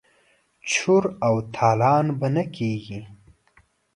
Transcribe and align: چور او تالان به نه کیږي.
چور 0.71 1.03
او 1.27 1.35
تالان 1.55 2.05
به 2.19 2.27
نه 2.35 2.43
کیږي. 2.55 2.99